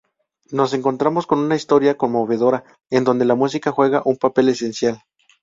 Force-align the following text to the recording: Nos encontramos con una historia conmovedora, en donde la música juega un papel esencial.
Nos 0.49 0.73
encontramos 0.73 1.27
con 1.27 1.37
una 1.37 1.55
historia 1.55 1.95
conmovedora, 1.95 2.63
en 2.89 3.03
donde 3.03 3.23
la 3.23 3.35
música 3.35 3.71
juega 3.71 4.01
un 4.03 4.17
papel 4.17 4.49
esencial. 4.49 4.99